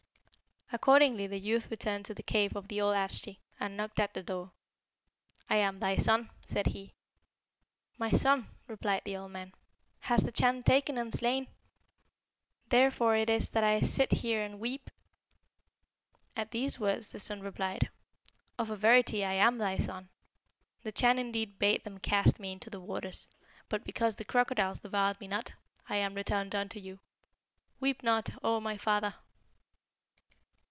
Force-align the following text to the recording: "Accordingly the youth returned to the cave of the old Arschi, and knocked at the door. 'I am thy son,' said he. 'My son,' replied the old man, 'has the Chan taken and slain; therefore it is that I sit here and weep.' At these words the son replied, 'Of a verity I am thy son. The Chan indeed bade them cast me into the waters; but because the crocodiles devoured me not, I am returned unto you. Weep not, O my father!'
"Accordingly 0.73 1.27
the 1.27 1.37
youth 1.37 1.69
returned 1.69 2.05
to 2.05 2.13
the 2.13 2.23
cave 2.23 2.55
of 2.55 2.69
the 2.69 2.79
old 2.79 2.95
Arschi, 2.95 3.39
and 3.59 3.75
knocked 3.75 3.99
at 3.99 4.13
the 4.13 4.23
door. 4.23 4.53
'I 5.49 5.57
am 5.57 5.79
thy 5.79 5.97
son,' 5.97 6.29
said 6.43 6.67
he. 6.67 6.93
'My 7.97 8.09
son,' 8.11 8.47
replied 8.67 9.01
the 9.03 9.17
old 9.17 9.31
man, 9.31 9.51
'has 9.99 10.23
the 10.23 10.31
Chan 10.31 10.63
taken 10.63 10.97
and 10.97 11.13
slain; 11.13 11.47
therefore 12.69 13.17
it 13.17 13.29
is 13.29 13.49
that 13.49 13.65
I 13.65 13.81
sit 13.81 14.13
here 14.13 14.41
and 14.45 14.61
weep.' 14.61 14.89
At 16.37 16.51
these 16.51 16.79
words 16.79 17.09
the 17.11 17.19
son 17.19 17.41
replied, 17.41 17.89
'Of 18.57 18.69
a 18.69 18.77
verity 18.77 19.25
I 19.25 19.33
am 19.33 19.57
thy 19.57 19.77
son. 19.77 20.07
The 20.83 20.93
Chan 20.93 21.19
indeed 21.19 21.59
bade 21.59 21.83
them 21.83 21.97
cast 21.99 22.39
me 22.39 22.53
into 22.53 22.69
the 22.69 22.79
waters; 22.79 23.27
but 23.67 23.83
because 23.83 24.15
the 24.15 24.23
crocodiles 24.23 24.79
devoured 24.79 25.19
me 25.19 25.27
not, 25.27 25.51
I 25.89 25.97
am 25.97 26.13
returned 26.13 26.55
unto 26.55 26.79
you. 26.79 27.01
Weep 27.81 28.03
not, 28.03 28.29
O 28.41 28.61
my 28.61 28.77
father!' 28.77 29.15